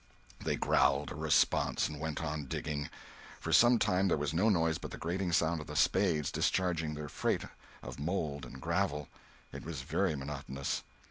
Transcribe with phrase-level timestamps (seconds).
[0.43, 2.89] They growled a response and went on digging.
[3.39, 6.95] For some time there was no noise but the grating sound of the spades discharging
[6.95, 7.43] their freight
[7.83, 9.09] of mould and gravel.
[9.53, 10.81] It was very monotonous.